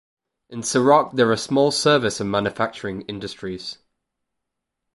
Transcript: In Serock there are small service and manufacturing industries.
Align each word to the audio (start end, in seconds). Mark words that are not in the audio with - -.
In 0.49 0.61
Serock 0.61 1.13
there 1.15 1.29
are 1.31 1.37
small 1.37 1.69
service 1.69 2.19
and 2.19 2.31
manufacturing 2.31 3.01
industries. 3.03 3.77